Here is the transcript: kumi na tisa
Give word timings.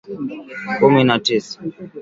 kumi 0.77 1.01
na 1.07 1.15
tisa 1.25 1.57